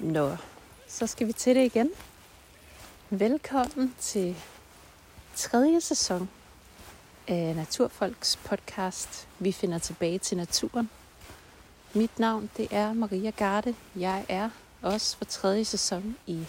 [0.00, 0.36] Nå,
[0.88, 1.90] så skal vi til det igen.
[3.10, 4.36] Velkommen til
[5.36, 6.30] tredje sæson
[7.28, 9.28] af Naturfolks podcast.
[9.38, 10.90] Vi finder tilbage til naturen.
[11.94, 13.74] Mit navn det er Maria Garde.
[13.96, 14.50] Jeg er
[14.82, 16.44] også for tredje sæson i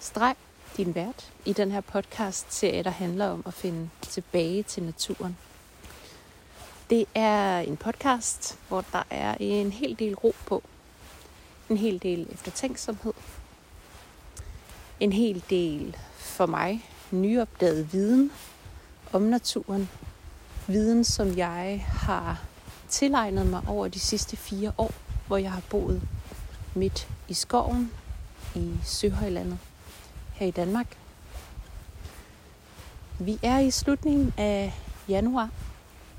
[0.00, 0.36] Streg,
[0.76, 5.36] din vært, i den her podcast-serie, der handler om at finde tilbage til naturen.
[6.90, 10.62] Det er en podcast, hvor der er en hel del ro på.
[11.70, 13.12] En hel del eftertænksomhed.
[15.00, 18.30] En hel del for mig nyopdaget viden
[19.12, 19.88] om naturen.
[20.66, 22.42] Viden, som jeg har
[22.88, 24.92] tilegnet mig over de sidste fire år,
[25.26, 26.02] hvor jeg har boet
[26.74, 27.90] midt i skoven
[28.54, 29.58] i Søhøjlandet
[30.34, 30.98] her i Danmark.
[33.18, 34.74] Vi er i slutningen af
[35.08, 35.50] januar,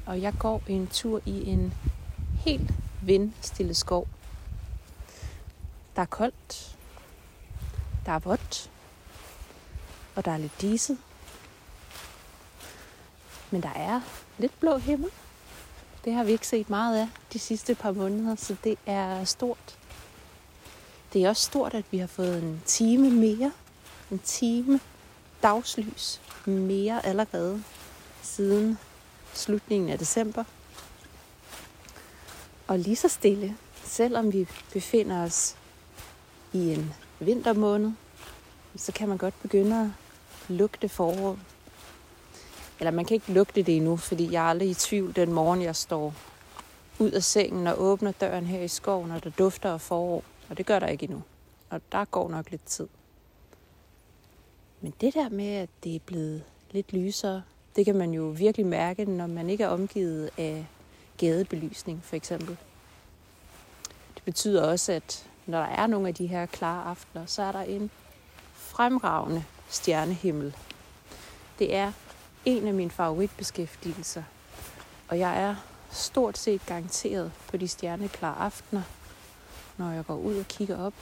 [0.06, 1.74] og jeg går en tur i en
[2.46, 4.08] helt vindstille skov.
[5.96, 6.78] Der er koldt,
[8.06, 8.72] der er vådt,
[10.16, 10.98] og der er lidt diset.
[13.52, 14.02] Men der er
[14.38, 15.10] lidt blå himmel.
[16.06, 19.78] Det har vi ikke set meget af de sidste par måneder, så det er stort.
[21.14, 23.52] Det er også stort, at vi har fået en time mere.
[24.12, 24.80] En time
[25.44, 27.64] dagslys mere allerede
[28.22, 28.80] siden
[29.34, 30.44] slutningen af december.
[32.68, 35.56] Og lige så stille, selvom vi befinder os
[36.56, 37.92] i en vintermåned,
[38.76, 39.90] så kan man godt begynde at
[40.56, 41.40] lugte foråret.
[42.80, 45.62] Eller man kan ikke lugte det endnu, fordi jeg er aldrig i tvivl den morgen,
[45.62, 46.14] jeg står
[47.00, 50.24] ud af sengen og åbner døren her i skoven, og der dufter af forår.
[50.50, 51.24] Og det gør der ikke endnu.
[51.70, 52.88] Og der går nok lidt tid.
[54.82, 57.44] Men det der med, at det er blevet lidt lysere,
[57.76, 60.66] det kan man jo virkelig mærke, når man ikke er omgivet af
[61.18, 62.58] gadebelysning, for eksempel.
[64.16, 67.52] Det betyder også, at når der er nogle af de her klare aftener, så er
[67.52, 67.90] der en
[68.54, 70.56] fremragende stjernehimmel.
[71.60, 71.92] Det er
[72.46, 74.24] en af mine favoritbeskæftigelser,
[75.08, 75.56] og jeg er
[75.92, 78.82] stort set garanteret på de stjerneklare aftener,
[79.78, 80.94] når jeg går ud og kigger op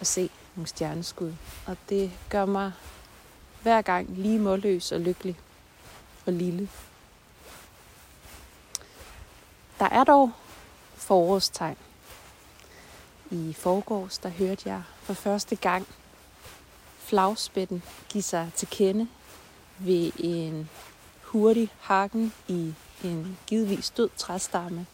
[0.00, 1.32] og se nogle stjerneskud.
[1.66, 2.72] Og det gør mig
[3.62, 5.36] hver gang lige målløs og lykkelig
[6.26, 6.68] og lille.
[9.78, 10.30] Der er dog
[10.94, 11.76] forårstegn.
[13.30, 15.86] I forgårs, der hørte jeg for første gang
[16.98, 19.08] flagspætten give sig til kende
[19.78, 20.70] ved en
[21.22, 22.74] hurtig hakken i
[23.04, 24.86] en givetvis død træstamme.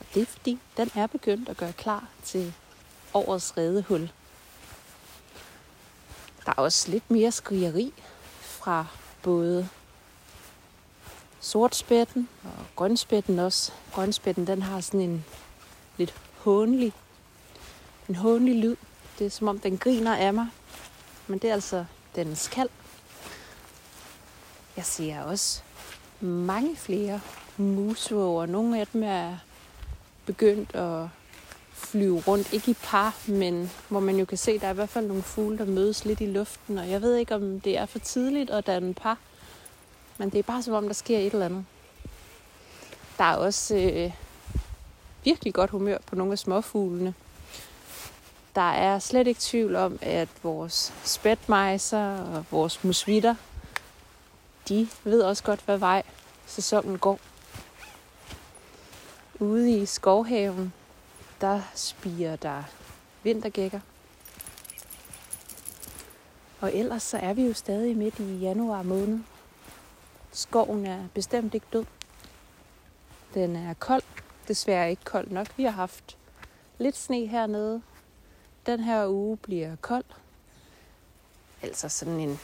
[0.00, 2.54] Og det er fordi, den er begyndt at gøre klar til
[3.14, 4.10] årets redehul.
[6.46, 7.92] Der er også lidt mere skrigeri
[8.40, 8.86] fra
[9.22, 9.68] både
[11.40, 13.72] sortspætten og grønspætten også.
[13.92, 15.24] Grønspætten den har sådan en
[15.96, 16.92] lidt hånlig,
[18.12, 18.76] en hånlig lyd.
[19.18, 20.46] Det er som om den griner af mig.
[21.26, 21.84] Men det er altså
[22.16, 22.68] dens kald.
[24.76, 25.62] Jeg ser også
[26.20, 27.20] mange flere
[27.56, 28.46] musvåger.
[28.46, 29.36] Nogle af dem er
[30.26, 31.08] begyndt at
[31.72, 34.74] flyve rundt, ikke i par, men hvor man jo kan se, at der er i
[34.74, 37.78] hvert fald nogle fugle, der mødes lidt i luften, og jeg ved ikke, om det
[37.78, 39.18] er for tidligt at danne par,
[40.18, 41.64] men det er bare som om, der sker et eller andet.
[43.18, 44.12] Der er også øh,
[45.24, 47.14] virkelig godt humør på nogle af småfuglene.
[48.54, 53.34] Der er slet ikke tvivl om, at vores spætmejser og vores musvitter,
[54.68, 56.02] de ved også godt, hvad vej
[56.46, 57.18] sæsonen går.
[59.40, 60.72] Ude i skovhaven,
[61.40, 62.62] der spiger der
[63.22, 63.80] vintergækker.
[66.60, 69.18] Og ellers så er vi jo stadig midt i januar måned.
[70.32, 71.84] Skoven er bestemt ikke død.
[73.34, 74.02] Den er kold.
[74.48, 75.46] Desværre ikke kold nok.
[75.56, 76.16] Vi har haft
[76.78, 77.82] lidt sne hernede.
[78.66, 80.04] Den her uge bliver kold.
[81.62, 82.40] Altså sådan en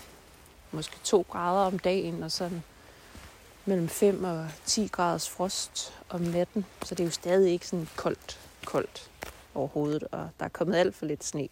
[0.73, 2.63] måske 2 grader om dagen, og sådan
[3.65, 6.67] mellem 5 og 10 graders frost om natten.
[6.83, 9.11] Så det er jo stadig ikke sådan koldt koldt
[9.55, 11.49] overhovedet, og der er kommet alt for lidt sne.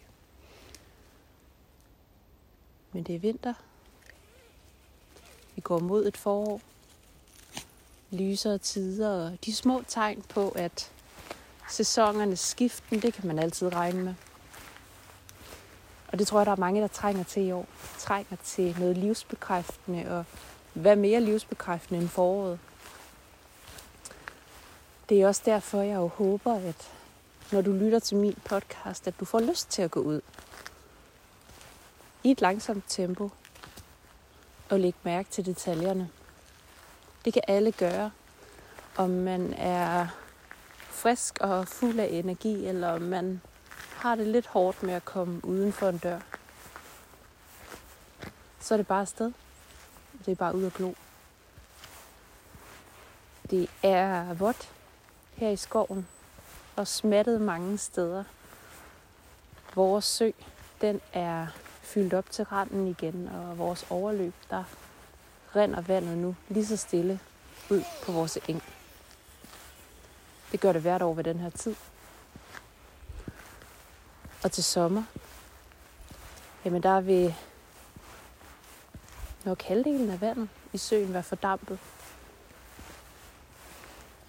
[2.91, 3.53] Men det er vinter.
[5.55, 6.61] Vi går mod et forår.
[8.11, 10.91] Lysere tider, og de små tegn på, at
[11.69, 14.13] sæsonernes skiften, det kan man altid regne med.
[16.07, 17.65] Og det tror jeg, der er mange, der trænger til i år.
[17.97, 20.25] Trænger til noget livsbekræftende, og
[20.73, 22.59] hvad mere livsbekræftende end foråret.
[25.09, 26.91] Det er også derfor, jeg jo håber, at
[27.51, 30.21] når du lytter til min podcast, at du får lyst til at gå ud
[32.23, 33.31] i et langsomt tempo
[34.69, 36.09] og lægge mærke til detaljerne.
[37.25, 38.11] Det kan alle gøre,
[38.97, 40.07] om man er
[40.89, 43.41] frisk og fuld af energi, eller om man
[43.97, 46.19] har det lidt hårdt med at komme uden for en dør,
[48.59, 49.31] så er det bare afsted.
[50.25, 50.93] Det er bare ud og glo.
[53.49, 54.71] Det er vådt
[55.35, 56.07] her i skoven
[56.75, 58.23] og smattet mange steder.
[59.75, 60.31] Vores sø,
[60.81, 61.47] den er
[61.81, 64.63] fyldt op til randen igen, og vores overløb, der
[65.55, 67.19] render vandet nu lige så stille
[67.69, 68.63] ud på vores eng.
[70.51, 71.75] Det gør det hvert år ved den her tid.
[74.47, 75.03] Og til sommer,
[76.65, 77.35] jamen der vil
[79.45, 81.79] nok halvdelen af vandet i søen være fordampet.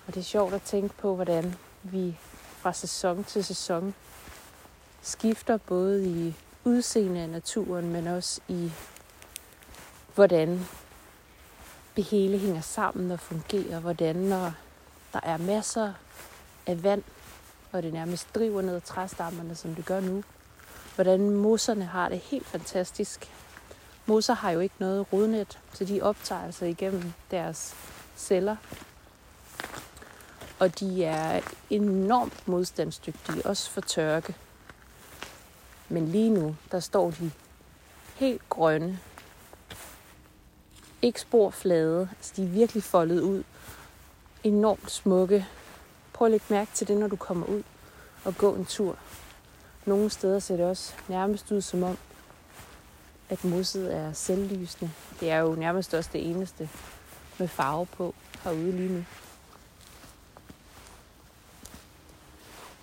[0.06, 2.18] Og det er sjovt at tænke på, hvordan vi
[2.58, 3.94] fra sæson til sæson
[5.02, 6.34] skifter både i
[6.64, 8.72] udseende af naturen, men også i
[10.14, 10.66] hvordan
[11.96, 13.80] det hele hænger sammen og fungerer.
[13.80, 14.52] Hvordan når
[15.12, 15.92] der er masser
[16.66, 17.02] af vand,
[17.72, 20.24] og det nærmest driver ned ad træstammerne, som det gør nu.
[20.94, 23.30] Hvordan mosserne har det helt fantastisk.
[24.06, 27.74] Mosser har jo ikke noget rodnet, så de optager altså igennem deres
[28.16, 28.56] celler.
[30.58, 34.34] Og de er enormt modstandsdygtige, også for tørke.
[35.88, 37.30] Men lige nu, der står de
[38.14, 38.98] helt grønne.
[41.02, 42.08] Ikke spor flade.
[42.16, 43.42] Altså, de er virkelig foldet ud.
[44.44, 45.46] Enormt smukke.
[46.18, 47.62] Prøv at lægge mærke til det, når du kommer ud
[48.24, 48.98] og gå en tur.
[49.86, 51.98] Nogle steder ser det også nærmest ud som om,
[53.28, 54.90] at mosset er selvlysende.
[55.20, 56.68] Det er jo nærmest også det eneste
[57.38, 59.04] med farve på herude lige nu.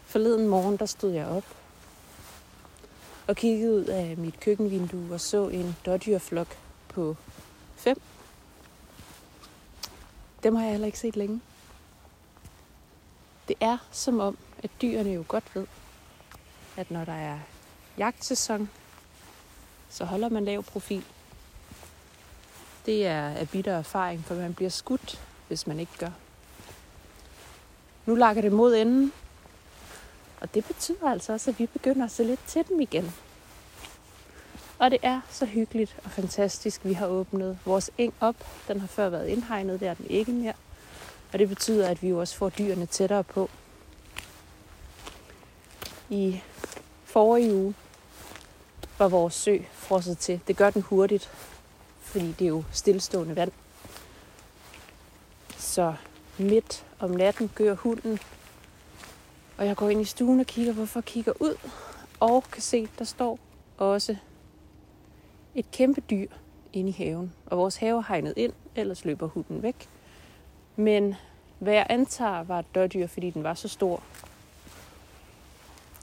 [0.06, 1.46] Forleden morgen, der stod jeg op
[3.28, 7.16] og kiggede ud af mit køkkenvindue og så en dårdyrflok på
[7.76, 8.02] fem.
[10.44, 11.42] Dem har jeg heller ikke set længe.
[13.48, 15.68] Det er som om, at dyrene jo godt ved,
[16.78, 17.40] at når der er
[17.98, 18.70] jagtsæson,
[19.90, 21.06] så holder man lav profil.
[22.86, 26.12] Det er af bitter erfaring, for man bliver skudt, hvis man ikke gør.
[28.06, 29.14] Nu lakker det mod enden,
[30.42, 33.14] og det betyder altså også, at vi begynder at se lidt til dem igen.
[34.80, 36.86] Og det er så hyggeligt og fantastisk.
[36.86, 38.36] Vi har åbnet vores eng op.
[38.68, 40.54] Den har før været indhegnet, det er den ikke mere.
[41.34, 43.50] Og det betyder, at vi jo også får dyrene tættere på.
[46.10, 46.42] I
[47.04, 47.76] forrige uge
[49.00, 50.40] var vores sø frosset til.
[50.48, 51.30] Det gør den hurtigt,
[52.00, 53.52] fordi det er jo stillestående vand.
[55.58, 55.96] Så
[56.38, 58.20] midt om natten gør hunden
[59.58, 61.58] og jeg går ind i stuen og kigger, hvorfor jeg kigger ud.
[62.20, 63.40] Og kan se, der står
[63.78, 64.16] også
[65.56, 66.28] et kæmpe dyr
[66.74, 67.34] inde i haven.
[67.46, 69.90] Og vores have er hegnet ind, ellers løber hunden væk.
[70.76, 71.16] Men
[71.60, 74.04] hvad jeg antager var et dørdyr, fordi den var så stor,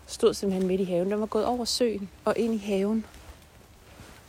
[0.07, 1.11] stod simpelthen midt i haven.
[1.11, 3.07] Den var gået over søen og ind i haven.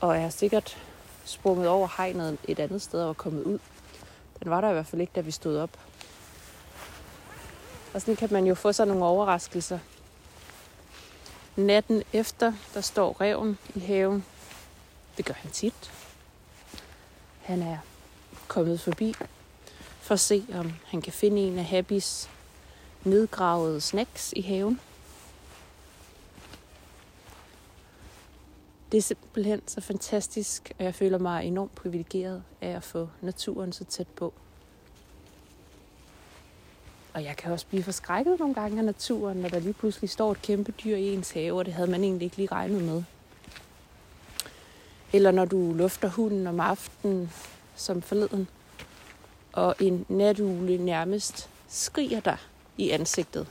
[0.02, 0.78] Og jeg har sikkert
[1.26, 3.60] sprunget over hegnet et andet sted og var kommet ud.
[4.40, 5.80] Den var der i hvert fald ikke, da vi stod op.
[7.94, 9.80] Og sådan kan man jo få sig nogle overraskelser.
[11.56, 14.26] Natten efter, der står reven i haven.
[15.18, 15.92] Det gør han tit.
[17.42, 17.78] Han er
[18.48, 19.16] kommet forbi
[20.04, 22.30] for at se, om han kan finde en af Happys
[23.04, 24.80] nedgravede snacks i haven.
[28.92, 33.74] Det er simpelthen så fantastisk, og jeg føler mig enormt privilegeret af at få naturen
[33.74, 34.34] så tæt på.
[37.14, 40.32] Og jeg kan også blive forskrækket nogle gange af naturen, når der lige pludselig står
[40.32, 43.04] et kæmpe dyr i ens have, og det havde man egentlig ikke lige regnet med.
[45.14, 47.32] Eller når du lufter hunden om aftenen,
[47.76, 48.48] som forleden,
[49.54, 52.38] og en natugle nærmest skriger dig
[52.78, 53.48] i ansigtet.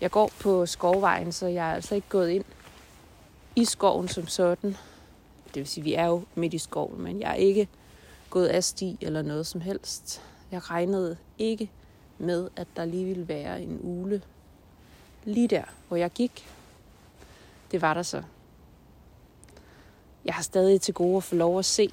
[0.00, 2.44] Jeg går på skovvejen, så jeg er altså ikke gået ind
[3.56, 4.76] i skoven som sådan.
[5.46, 7.68] Det vil sige, vi er jo midt i skoven, men jeg er ikke
[8.30, 10.22] gået af sti eller noget som helst.
[10.50, 11.70] Jeg regnede ikke
[12.18, 14.22] med, at der lige ville være en ule
[15.24, 16.48] lige der, hvor jeg gik.
[17.70, 18.22] Det var der så.
[20.24, 21.92] Jeg har stadig til gode at få lov at se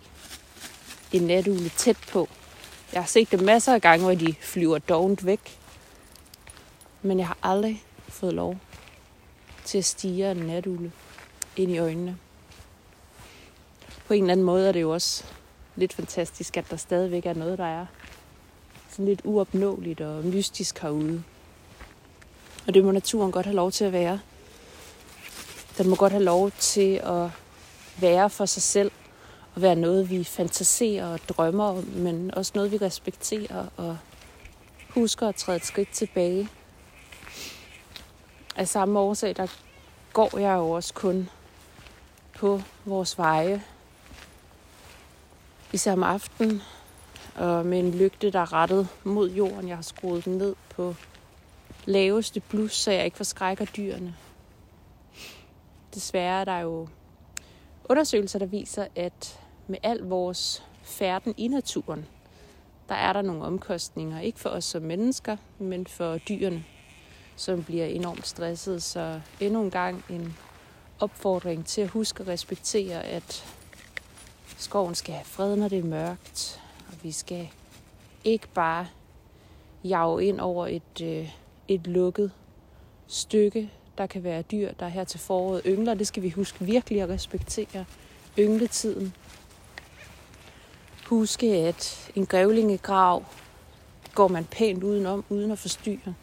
[1.11, 2.29] en natugle tæt på.
[2.93, 5.59] Jeg har set det masser af gange, hvor de flyver dovent væk.
[7.01, 8.57] Men jeg har aldrig fået lov
[9.65, 10.91] til at stige en natugle
[11.55, 12.17] ind i øjnene.
[14.07, 15.23] På en eller anden måde er det jo også
[15.75, 17.85] lidt fantastisk, at der stadigvæk er noget, der er
[18.89, 21.23] sådan lidt uopnåeligt og mystisk herude.
[22.67, 24.19] Og det må naturen godt have lov til at være.
[25.77, 27.29] Den må godt have lov til at
[27.97, 28.91] være for sig selv
[29.55, 33.97] og være noget, vi fantaserer og drømmer om, men også noget, vi respekterer og
[34.89, 36.49] husker at træde et skridt tilbage.
[38.55, 39.47] Af samme årsag, der
[40.13, 41.29] går jeg jo også kun
[42.35, 43.63] på vores veje.
[45.73, 46.61] Især om aftenen,
[47.35, 49.67] og med en lygte, der er rettet mod jorden.
[49.67, 50.95] Jeg har skruet den ned på
[51.85, 54.15] laveste blus, så jeg ikke forskrækker dyrene.
[55.93, 56.87] Desværre er der jo
[57.89, 62.05] undersøgelser, der viser, at med al vores færden i naturen,
[62.89, 64.19] der er der nogle omkostninger.
[64.19, 66.63] Ikke for os som mennesker, men for dyrene,
[67.35, 68.83] som bliver enormt stresset.
[68.83, 70.37] Så endnu en gang en
[70.99, 73.45] opfordring til at huske at respektere, at
[74.57, 76.61] skoven skal have fred, når det er mørkt.
[76.87, 77.49] Og vi skal
[78.23, 78.87] ikke bare
[79.83, 81.29] jage ind over et, øh,
[81.67, 82.31] et lukket
[83.07, 83.69] stykke.
[83.97, 85.93] Der kan være dyr, der her til foråret yngler.
[85.93, 87.85] Det skal vi huske virkelig at respektere.
[88.39, 89.13] Yngletiden.
[91.05, 93.25] Huske, at en grævlingegrav
[94.15, 96.13] går man pænt udenom, uden at forstyrre.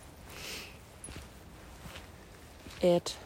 [2.82, 3.18] At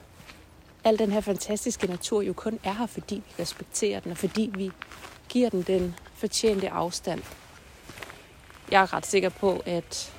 [0.85, 4.51] al den her fantastiske natur jo kun er her, fordi vi respekterer den, og fordi
[4.55, 4.71] vi
[5.29, 7.23] giver den den fortjente afstand.
[8.71, 10.13] Jeg er ret sikker på, at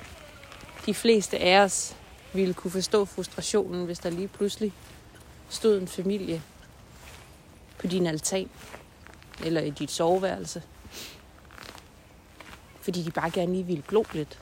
[0.86, 1.96] de fleste af os
[2.32, 4.72] ville kunne forstå frustrationen, hvis der lige pludselig
[5.48, 6.42] stod en familie
[7.78, 8.50] på din altan
[9.44, 10.62] eller i dit soveværelse.
[12.86, 14.38] Fordi de bare gerne lige ville glo lidt.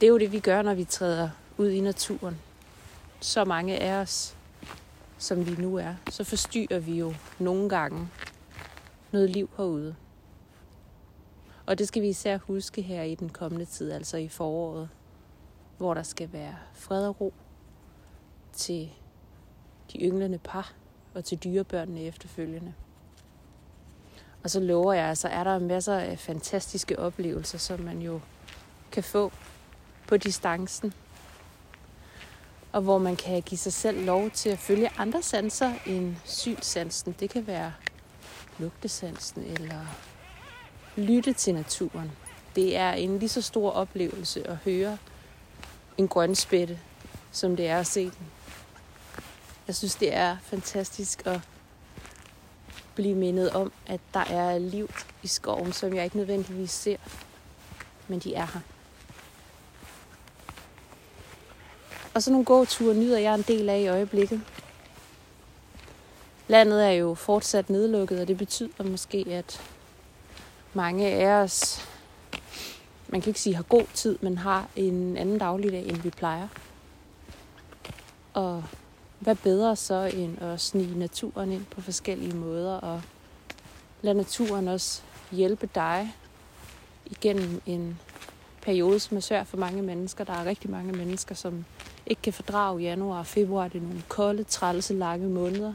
[0.00, 2.40] Det er jo det, vi gør, når vi træder ud i naturen.
[3.20, 4.36] Så mange af os,
[5.18, 8.08] som vi nu er, så forstyrrer vi jo nogle gange
[9.12, 9.94] noget liv herude.
[11.66, 14.88] Og det skal vi især huske her i den kommende tid, altså i foråret,
[15.78, 17.34] hvor der skal være fred og ro
[18.52, 18.90] til
[19.92, 20.72] de ynglende par
[21.14, 22.74] og til dyrebørnene efterfølgende.
[24.44, 28.20] Og så lover jeg, så er der masser af fantastiske oplevelser, som man jo
[28.92, 29.32] kan få
[30.06, 30.92] på distancen.
[32.72, 37.16] Og hvor man kan give sig selv lov til at følge andre sanser end synsansen.
[37.20, 37.72] Det kan være
[38.58, 39.80] lugtesansen eller
[40.96, 42.12] lytte til naturen.
[42.56, 44.98] Det er en lige så stor oplevelse at høre
[45.98, 46.78] en grønspætte,
[47.32, 48.26] som det er at se den.
[49.66, 51.40] Jeg synes, det er fantastisk at
[52.94, 54.90] blive mindet om, at der er liv
[55.22, 56.96] i skoven, som jeg ikke nødvendigvis ser,
[58.08, 58.60] men de er her.
[62.14, 64.40] Og så nogle gåture nyder jeg en del af i øjeblikket.
[66.48, 69.62] Landet er jo fortsat nedlukket, og det betyder måske, at
[70.74, 71.88] mange af os,
[73.08, 76.48] man kan ikke sige har god tid, men har en anden dagligdag, end vi plejer.
[78.34, 78.64] Og
[79.24, 83.02] hvad bedre så end at snige naturen ind på forskellige måder og
[84.02, 85.02] lade naturen også
[85.32, 86.14] hjælpe dig
[87.06, 87.98] igennem en
[88.62, 90.24] periode, som er svær for mange mennesker.
[90.24, 91.64] Der er rigtig mange mennesker, som
[92.06, 93.68] ikke kan fordrage januar og februar.
[93.68, 95.74] Det er nogle kolde, trælse, lange måneder.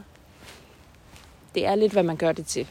[1.54, 2.68] Det er lidt, hvad man gør det til.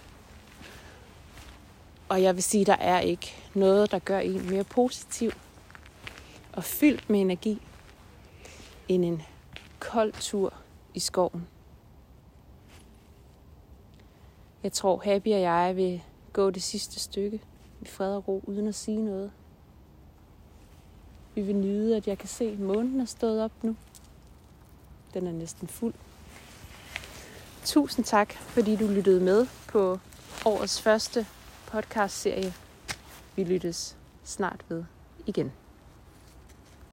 [2.09, 5.31] Og jeg vil sige, der er ikke noget, der gør en mere positiv
[6.53, 7.61] og fyldt med energi
[8.87, 9.21] end en
[9.79, 10.53] kold tur
[10.93, 11.47] i skoven.
[14.63, 16.01] Jeg tror, Happy og jeg vil
[16.33, 17.41] gå det sidste stykke
[17.81, 19.31] i fred og ro, uden at sige noget.
[21.35, 23.75] Vi vil nyde, at jeg kan se, at månen er stået op nu.
[25.13, 25.93] Den er næsten fuld.
[27.65, 29.99] Tusind tak, fordi du lyttede med på
[30.45, 31.27] årets første
[31.67, 32.53] podcastserie.
[33.35, 34.83] Vi lyttes snart ved
[35.25, 35.51] igen.